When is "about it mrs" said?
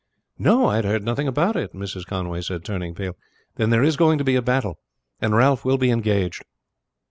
1.27-2.07